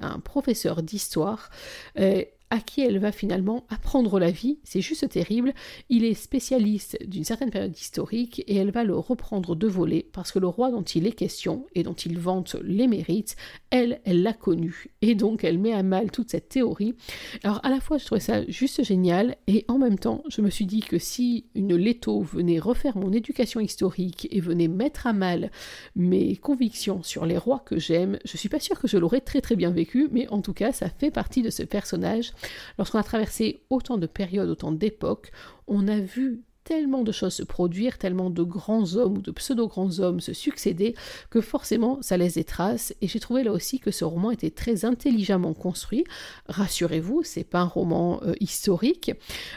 [0.00, 1.50] à un professeur d'histoire
[1.98, 4.58] euh, à qui elle va finalement apprendre la vie.
[4.62, 5.54] C'est juste terrible.
[5.88, 10.32] Il est spécialiste d'une certaine période historique et elle va le reprendre de voler parce
[10.32, 13.36] que le roi dont il est question et dont il vante les mérites,
[13.70, 14.88] elle, elle l'a connu.
[15.00, 16.94] Et donc elle met à mal toute cette théorie.
[17.42, 20.50] Alors à la fois je trouvais ça juste génial et en même temps je me
[20.50, 25.14] suis dit que si une Leto venait refaire mon éducation historique et venait mettre à
[25.14, 25.50] mal
[25.96, 29.40] mes convictions sur les rois que j'aime, je suis pas sûre que je l'aurais très
[29.40, 32.34] très bien vécu, mais en tout cas ça fait partie de ce personnage
[32.78, 35.30] Lorsqu'on a traversé autant de périodes, autant d'époques,
[35.66, 40.00] on a vu tellement de choses se produire, tellement de grands hommes ou de pseudo-grands
[40.00, 40.94] hommes se succéder,
[41.30, 42.94] que forcément ça laisse des traces.
[43.00, 46.04] Et j'ai trouvé là aussi que ce roman était très intelligemment construit.
[46.46, 49.12] Rassurez-vous, c'est pas un roman euh, historique,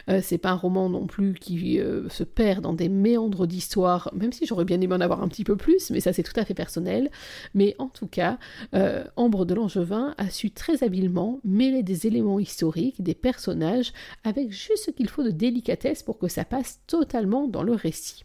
[0.08, 4.10] euh, c'est pas un roman non plus qui euh, se perd dans des méandres d'histoire,
[4.14, 6.38] même si j'aurais bien aimé en avoir un petit peu plus, mais ça c'est tout
[6.38, 7.10] à fait personnel.
[7.54, 8.38] Mais en tout cas,
[9.16, 13.92] Ambre de Langevin a su très habilement mêler des éléments historiques, des personnages,
[14.24, 18.24] avec juste ce qu'il faut de délicatesse pour que ça passe dans le récit.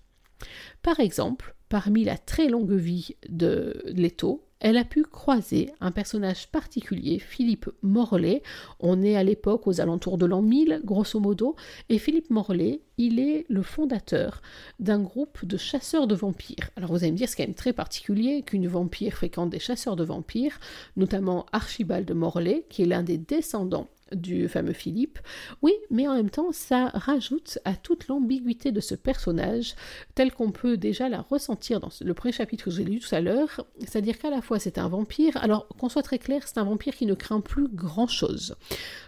[0.82, 6.48] Par exemple, parmi la très longue vie de Leto, elle a pu croiser un personnage
[6.52, 8.44] particulier, Philippe Morlaix.
[8.80, 11.56] On est à l'époque aux alentours de l'an 1000, grosso modo,
[11.90, 14.42] et Philippe Morlaix, il est le fondateur
[14.80, 16.70] d'un groupe de chasseurs de vampires.
[16.76, 19.96] Alors vous allez me dire, c'est quand même très particulier qu'une vampire fréquente des chasseurs
[19.96, 20.60] de vampires,
[20.96, 25.20] notamment Archibald Morlaix, qui est l'un des descendants du fameux Philippe.
[25.62, 29.76] Oui, mais en même temps, ça rajoute à toute l'ambiguïté de ce personnage,
[30.16, 33.22] tel qu'on peut déjà la ressentir dans le premier chapitre que j'ai lu tout à
[33.22, 36.64] l'heure, c'est-à-dire qu'à la fois c'est un vampire, alors qu'on soit très clair, c'est un
[36.64, 38.56] vampire qui ne craint plus grand-chose.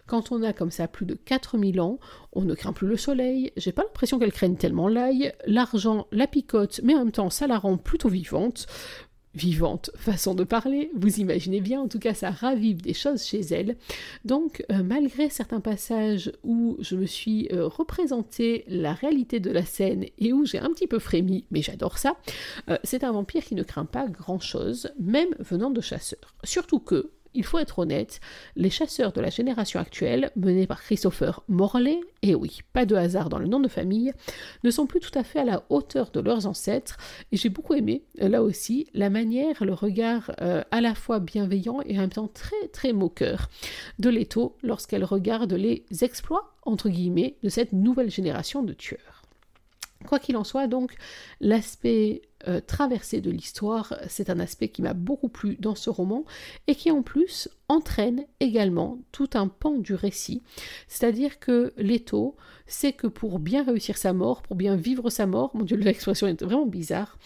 [0.08, 2.00] Quand on a comme ça plus de 4000 ans,
[2.32, 6.28] on ne craint plus le soleil, j'ai pas l'impression qu'elle craigne tellement l'ail, l'argent la
[6.28, 8.68] picote, mais en même temps ça la rend plutôt vivante
[9.36, 13.40] vivante façon de parler, vous imaginez bien, en tout cas ça ravive des choses chez
[13.40, 13.78] elle.
[14.26, 19.66] Donc euh, malgré certains passages où je me suis euh, représenté la réalité de la
[19.66, 22.16] scène et où j'ai un petit peu frémi, mais j'adore ça,
[22.70, 26.36] euh, c'est un vampire qui ne craint pas grand-chose, même venant de chasseurs.
[26.44, 28.20] Surtout que, il faut être honnête,
[28.56, 33.30] les chasseurs de la génération actuelle, menés par Christopher Morley, et oui, pas de hasard
[33.30, 34.14] dans le nom de famille,
[34.64, 36.98] ne sont plus tout à fait à la hauteur de leurs ancêtres,
[37.32, 41.20] et j'ai beaucoup aimé, euh, là aussi, la manière, le regard euh, à la fois
[41.20, 43.50] bienveillant et en même temps très très moqueur
[44.00, 49.24] de Leto lorsqu'elle regarde les exploits, entre guillemets, de cette nouvelle génération de tueurs.
[50.08, 50.96] Quoi qu'il en soit, donc,
[51.40, 56.26] l'aspect euh, traversée de l'histoire, c'est un aspect qui m'a beaucoup plu dans ce roman
[56.68, 60.44] et qui en plus entraîne également tout un pan du récit.
[60.88, 65.52] C'est-à-dire que Leto sait que pour bien réussir sa mort, pour bien vivre sa mort,
[65.56, 67.18] mon dieu, l'expression est vraiment bizarre,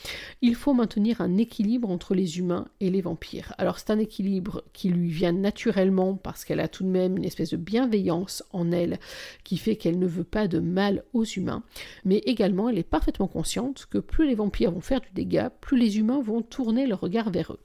[0.41, 3.53] il faut maintenir un équilibre entre les humains et les vampires.
[3.57, 7.25] Alors c'est un équilibre qui lui vient naturellement parce qu'elle a tout de même une
[7.25, 8.99] espèce de bienveillance en elle
[9.43, 11.63] qui fait qu'elle ne veut pas de mal aux humains,
[12.05, 15.99] mais également elle est parfaitement consciente que plus les vampires vont faire dégâts, plus les
[15.99, 17.59] humains vont tourner leur regard vers eux.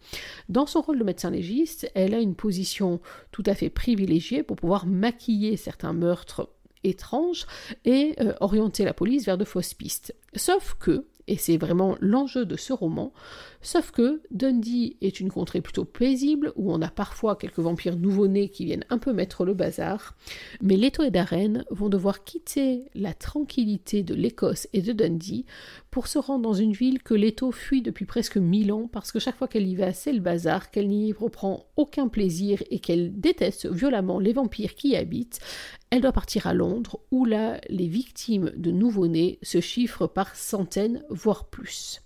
[0.48, 3.00] Dans son rôle de médecin légiste, elle a une position
[3.30, 6.48] tout à fait privilégiée pour pouvoir maquiller certains meurtres
[6.84, 7.46] étranges
[7.84, 10.14] et euh, orienter la police vers de fausses pistes.
[10.34, 13.12] Sauf que, et c'est vraiment l'enjeu de ce roman,
[13.64, 18.48] Sauf que Dundee est une contrée plutôt paisible, où on a parfois quelques vampires nouveau-nés
[18.48, 20.16] qui viennent un peu mettre le bazar,
[20.60, 25.46] mais Leto et Darren vont devoir quitter la tranquillité de l'Écosse et de Dundee
[25.92, 29.20] pour se rendre dans une ville que Leto fuit depuis presque mille ans, parce que
[29.20, 33.20] chaque fois qu'elle y va, c'est le bazar, qu'elle n'y reprend aucun plaisir et qu'elle
[33.20, 35.38] déteste violemment les vampires qui y habitent.
[35.90, 41.04] Elle doit partir à Londres, où là, les victimes de nouveau-nés se chiffrent par centaines,
[41.10, 42.00] voire plus.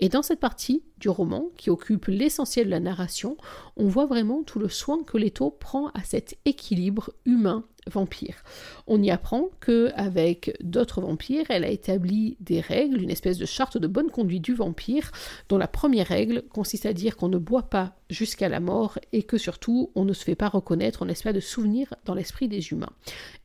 [0.00, 3.36] Et dans cette partie roman, qui occupe l'essentiel de la narration,
[3.76, 8.42] on voit vraiment tout le soin que Leto prend à cet équilibre humain vampire.
[8.86, 13.46] On y apprend que avec d'autres vampires, elle a établi des règles, une espèce de
[13.46, 15.10] charte de bonne conduite du vampire,
[15.48, 19.22] dont la première règle consiste à dire qu'on ne boit pas jusqu'à la mort et
[19.22, 22.48] que surtout on ne se fait pas reconnaître, on laisse pas de souvenirs dans l'esprit
[22.48, 22.92] des humains.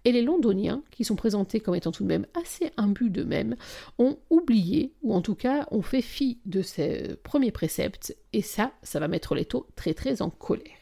[0.05, 3.55] Et les londoniens, qui sont présentés comme étant tout de même assez imbus d'eux-mêmes,
[3.97, 7.15] ont oublié, ou en tout cas ont fait fi de ces
[7.51, 10.79] préceptes, et ça, ça va mettre les taux très très en colère.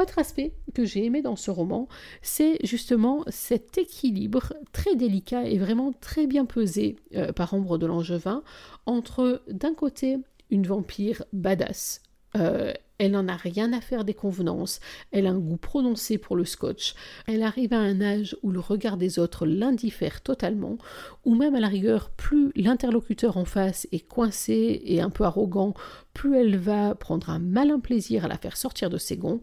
[0.00, 1.86] Autre aspect que j'ai aimé dans ce roman,
[2.22, 7.84] c'est justement cet équilibre très délicat et vraiment très bien pesé euh, par Ombre de
[7.86, 8.42] Langevin
[8.86, 10.16] entre d'un côté
[10.50, 12.02] une vampire badass,
[12.36, 14.78] euh, elle n'en a rien à faire des convenances,
[15.10, 16.94] elle a un goût prononcé pour le scotch,
[17.26, 20.76] elle arrive à un âge où le regard des autres l'indiffère totalement,
[21.24, 25.72] ou même à la rigueur, plus l'interlocuteur en face est coincé et un peu arrogant,
[26.12, 29.40] plus elle va prendre un malin plaisir à la faire sortir de ses gonds.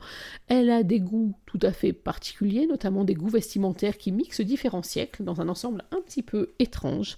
[0.47, 4.83] Elle a des goûts tout à fait particuliers, notamment des goûts vestimentaires qui mixent différents
[4.83, 7.17] siècles dans un ensemble un petit peu étrange.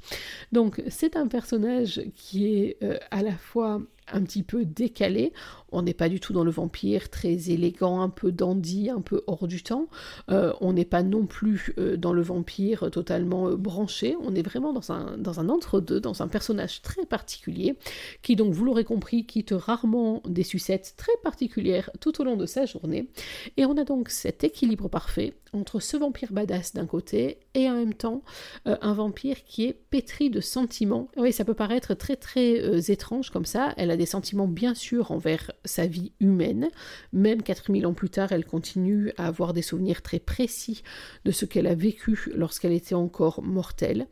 [0.54, 5.34] Donc c'est un personnage qui est euh, à la fois un petit peu décalé.
[5.72, 9.24] On n'est pas du tout dans le vampire très élégant, un peu dandy, un peu
[9.28, 9.88] hors du temps.
[10.30, 14.16] Euh, on n'est pas non plus euh, dans le vampire totalement branché.
[14.22, 17.76] On est vraiment dans un, entre-deux, dans un personnage très particulier,
[18.22, 22.46] qui donc, vous l'aurez compris, quitte rarement des sucettes très particulières tout au long de
[22.46, 23.10] sa journée.
[23.58, 27.74] Et on a donc cet équilibre parfait entre ce vampire badass d'un côté et en
[27.74, 28.22] même temps
[28.68, 31.10] euh, un vampire qui est pétri de sentiments.
[31.18, 33.74] Oui, ça peut paraître très très euh, étrange comme ça.
[33.78, 36.70] Elle a des sentiments bien sûr envers sa vie humaine.
[37.14, 40.84] Même 4000 ans plus tard, elle continue à avoir des souvenirs très précis
[41.26, 44.08] de ce qu'elle a vécu lorsqu'elle était encore mortelle.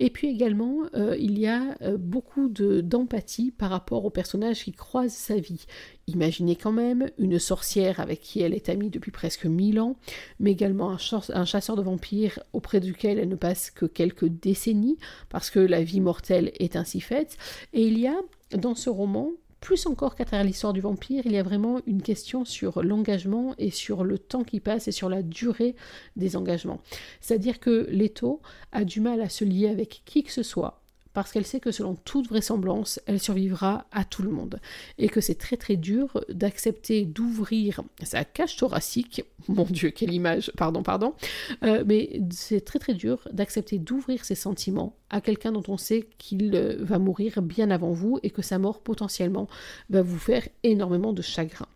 [0.00, 5.12] Et puis également, euh, il y a beaucoup d'empathie par rapport au personnage qui croise
[5.12, 5.66] sa vie.
[6.08, 9.96] Imaginez quand même une sorcière avec qui elle est amie depuis presque mille ans,
[10.40, 15.50] mais également un, chasseur de vampires auprès duquel elle ne passe que quelques décennies, parce
[15.50, 17.36] que la vie mortelle est ainsi faite.
[17.72, 18.16] Et il y a
[18.56, 19.30] dans ce roman
[19.62, 23.54] plus encore qu'à travers l'histoire du vampire, il y a vraiment une question sur l'engagement
[23.56, 25.76] et sur le temps qui passe et sur la durée
[26.16, 26.80] des engagements.
[27.20, 30.81] C'est-à-dire que Leto a du mal à se lier avec qui que ce soit
[31.12, 34.60] parce qu'elle sait que selon toute vraisemblance, elle survivra à tout le monde.
[34.98, 40.52] Et que c'est très très dur d'accepter d'ouvrir sa cage thoracique, mon Dieu, quelle image,
[40.56, 41.14] pardon, pardon,
[41.62, 46.08] euh, mais c'est très très dur d'accepter d'ouvrir ses sentiments à quelqu'un dont on sait
[46.18, 49.48] qu'il euh, va mourir bien avant vous et que sa mort potentiellement
[49.90, 51.66] va vous faire énormément de chagrin.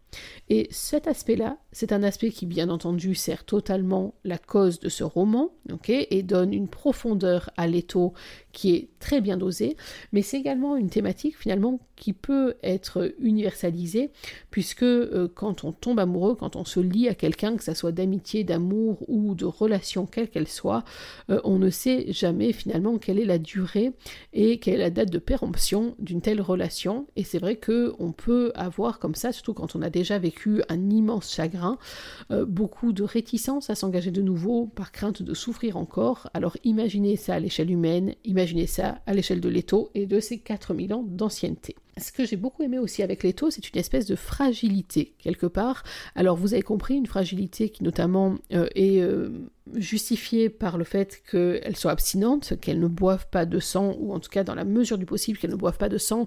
[0.49, 5.05] Et cet aspect-là, c'est un aspect qui, bien entendu, sert totalement la cause de ce
[5.05, 5.51] roman,
[5.89, 8.15] et donne une profondeur à l'étau
[8.53, 9.77] qui est très bien dosée,
[10.13, 14.11] mais c'est également une thématique finalement qui peut être universalisée,
[14.51, 17.93] puisque euh, quand on tombe amoureux, quand on se lie à quelqu'un, que ce soit
[17.93, 20.85] d'amitié, d'amour ou de relation, quelle qu'elle soit,
[21.31, 23.93] euh, on ne sait jamais finalement quelle est la durée
[24.33, 27.07] et quelle est la date de péremption d'une telle relation.
[27.17, 30.63] Et c'est vrai que on peut avoir comme ça, surtout quand on a déjà vécu
[30.69, 31.66] un immense chagrin,
[32.31, 36.29] euh, beaucoup de réticence à s'engager de nouveau par crainte de souffrir encore.
[36.35, 40.39] Alors imaginez ça à l'échelle humaine, imaginez ça à l'échelle de l'étau et de ses
[40.39, 41.77] 4000 ans d'ancienneté.
[41.99, 45.83] Ce que j'ai beaucoup aimé aussi avec l'étau, c'est une espèce de fragilité quelque part.
[46.15, 49.31] Alors vous avez compris, une fragilité qui notamment euh, est euh,
[49.77, 54.21] justifiée par le fait qu'elle soit abstinente, qu'elle ne boive pas de sang, ou en
[54.21, 56.27] tout cas dans la mesure du possible qu'elle ne boive pas de sang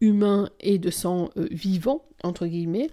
[0.00, 2.88] humain et de sang euh, vivant, entre guillemets.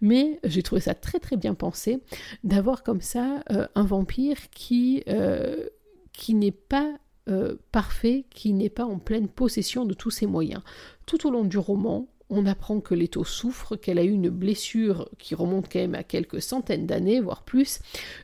[0.00, 1.98] Mais j'ai trouvé ça très très bien pensé
[2.44, 3.42] d'avoir comme ça
[3.74, 5.02] un vampire qui
[6.28, 6.94] n'est pas
[7.70, 10.62] parfait, qui n'est pas en pleine possession de tous ses moyens.
[11.06, 15.10] Tout au long du roman, on apprend que Leto souffre, qu'elle a eu une blessure
[15.18, 17.80] qui remonte quand même à quelques centaines d'années, voire plus,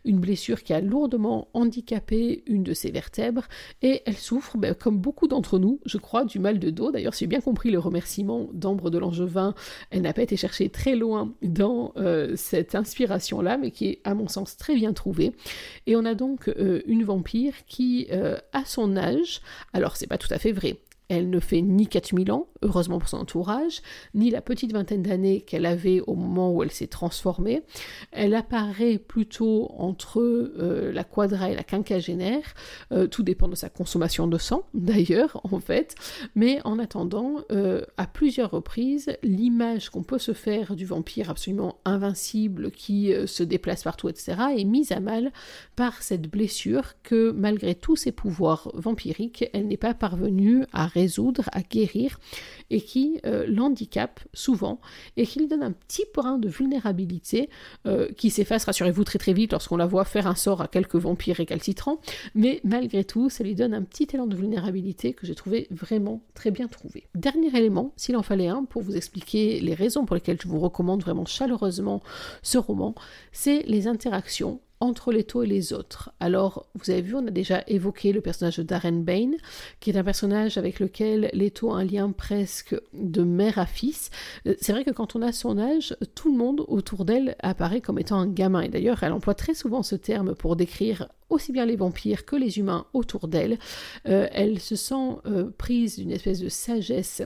[0.06, 3.46] une blessure qui a lourdement handicapé une de ses vertèbres,
[3.82, 6.90] et elle souffre, ben, comme beaucoup d'entre nous, je crois, du mal de dos.
[6.90, 9.54] D'ailleurs, si j'ai bien compris le remerciement d'Ambre de Langevin,
[9.90, 14.14] elle n'a pas été cherchée très loin dans euh, cette inspiration-là, mais qui est, à
[14.14, 15.32] mon sens, très bien trouvée.
[15.86, 19.42] Et on a donc euh, une vampire qui, euh, à son âge,
[19.74, 23.08] alors c'est pas tout à fait vrai, elle ne fait ni 4000 ans, heureusement pour
[23.08, 23.80] son entourage,
[24.14, 27.62] ni la petite vingtaine d'années qu'elle avait au moment où elle s'est transformée.
[28.12, 32.54] Elle apparaît plutôt entre euh, la quadra et la quinquagénaire,
[32.92, 35.94] euh, tout dépend de sa consommation de sang d'ailleurs en fait,
[36.34, 41.76] mais en attendant, euh, à plusieurs reprises, l'image qu'on peut se faire du vampire absolument
[41.84, 45.32] invincible qui se déplace partout, etc., est mise à mal
[45.76, 50.86] par cette blessure que malgré tous ses pouvoirs vampiriques, elle n'est pas parvenue à
[51.52, 52.18] à guérir,
[52.70, 54.80] et qui euh, l'handicape souvent,
[55.16, 57.48] et qui lui donne un petit brin de vulnérabilité
[57.86, 60.96] euh, qui s'efface, rassurez-vous, très très vite lorsqu'on la voit faire un sort à quelques
[60.96, 62.00] vampires récalcitrants,
[62.34, 66.22] mais malgré tout, ça lui donne un petit élan de vulnérabilité que j'ai trouvé vraiment
[66.34, 67.08] très bien trouvé.
[67.14, 70.58] Dernier élément, s'il en fallait un, pour vous expliquer les raisons pour lesquelles je vous
[70.58, 72.02] recommande vraiment chaleureusement
[72.42, 72.94] ce roman,
[73.32, 76.10] c'est les interactions entre taux et les autres.
[76.20, 79.32] Alors, vous avez vu, on a déjà évoqué le personnage de Darren Bain,
[79.80, 84.10] qui est un personnage avec lequel Leto a un lien presque de mère à fils.
[84.46, 87.80] Euh, c'est vrai que quand on a son âge, tout le monde autour d'elle apparaît
[87.80, 88.62] comme étant un gamin.
[88.62, 92.36] Et d'ailleurs, elle emploie très souvent ce terme pour décrire aussi bien les vampires que
[92.36, 93.58] les humains autour d'elle.
[94.08, 97.22] Euh, elle se sent euh, prise d'une espèce de sagesse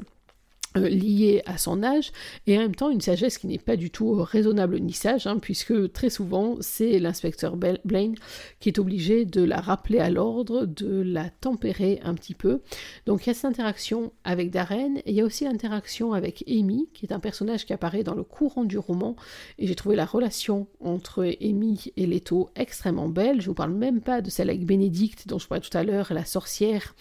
[0.75, 2.13] liée à son âge
[2.47, 5.39] et en même temps une sagesse qui n'est pas du tout raisonnable ni sage hein,
[5.39, 8.15] puisque très souvent c'est l'inspecteur Blaine
[8.61, 12.61] qui est obligé de la rappeler à l'ordre, de la tempérer un petit peu.
[13.07, 16.45] Donc il y a cette interaction avec Darren et il y a aussi l'interaction avec
[16.49, 19.17] Amy qui est un personnage qui apparaît dans le courant du roman
[19.59, 23.41] et j'ai trouvé la relation entre Amy et Leto extrêmement belle.
[23.41, 26.13] Je vous parle même pas de celle avec Bénédicte dont je parlais tout à l'heure,
[26.13, 26.95] la sorcière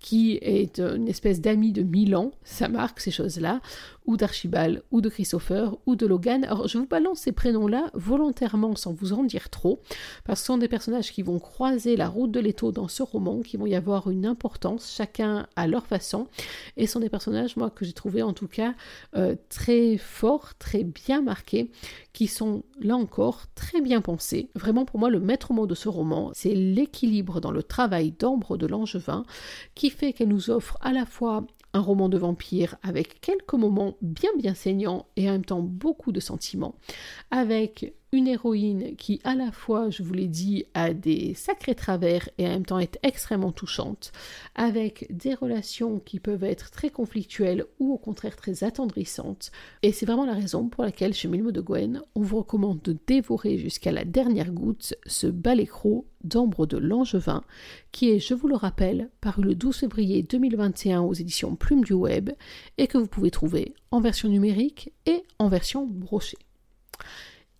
[0.00, 2.32] qui est une espèce d'amie de mille ans.
[2.42, 3.60] Ça marque, c'est choses-là,
[4.06, 6.44] ou d'Archibald, ou de Christopher, ou de Logan.
[6.44, 9.80] Alors je vous balance ces prénoms-là volontairement sans vous en dire trop,
[10.24, 13.02] parce que ce sont des personnages qui vont croiser la route de l'étau dans ce
[13.02, 16.26] roman, qui vont y avoir une importance, chacun à leur façon,
[16.76, 18.74] et ce sont des personnages, moi, que j'ai trouvé en tout cas
[19.16, 21.70] euh, très forts, très bien marqués,
[22.12, 24.50] qui sont là encore très bien pensés.
[24.54, 28.56] Vraiment pour moi, le maître mot de ce roman, c'est l'équilibre dans le travail d'Ambre
[28.56, 29.24] de Langevin,
[29.74, 33.96] qui fait qu'elle nous offre à la fois un roman de vampire avec quelques moments
[34.02, 36.74] bien bien saignants et en même temps beaucoup de sentiments,
[37.30, 42.28] avec une héroïne qui à la fois, je vous l'ai dit, a des sacrés travers
[42.36, 44.12] et en même temps est extrêmement touchante,
[44.54, 49.50] avec des relations qui peuvent être très conflictuelles ou au contraire très attendrissantes.
[49.82, 52.98] Et c'est vraiment la raison pour laquelle chez Milmo de Gwen, on vous recommande de
[53.06, 57.42] dévorer jusqu'à la dernière goutte ce bal écro d'Ambre de Langevin,
[57.92, 61.94] qui est, je vous le rappelle, paru le 12 février 2021 aux éditions Plume du
[61.94, 62.30] Web
[62.76, 66.38] et que vous pouvez trouver en version numérique et en version brochée.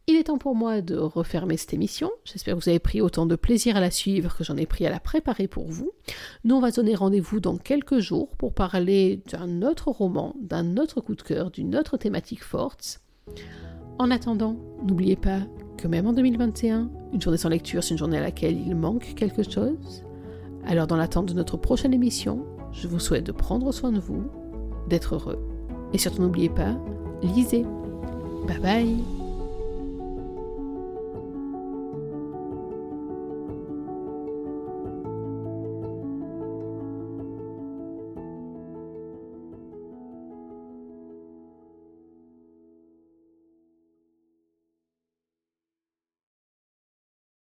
[0.08, 2.10] Il est temps pour moi de refermer cette émission.
[2.24, 4.84] J'espère que vous avez pris autant de plaisir à la suivre que j'en ai pris
[4.84, 5.92] à la préparer pour vous.
[6.44, 11.00] Nous, on va donner rendez-vous dans quelques jours pour parler d'un autre roman, d'un autre
[11.00, 13.00] coup de cœur, d'une autre thématique forte.
[13.98, 15.40] En attendant, n'oubliez pas
[15.78, 19.14] que même en 2021, une journée sans lecture, c'est une journée à laquelle il manque
[19.14, 20.02] quelque chose.
[20.66, 24.24] Alors, dans l'attente de notre prochaine émission, je vous souhaite de prendre soin de vous,
[24.88, 25.38] d'être heureux.
[25.92, 26.76] Et surtout, n'oubliez pas,
[27.22, 27.64] lisez.
[28.48, 29.21] Bye bye